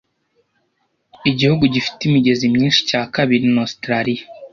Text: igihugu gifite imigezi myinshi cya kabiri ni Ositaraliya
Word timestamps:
igihugu 1.29 1.63
gifite 1.73 2.01
imigezi 2.05 2.45
myinshi 2.53 2.79
cya 2.89 3.01
kabiri 3.13 3.45
ni 3.53 3.59
Ositaraliya 3.63 4.23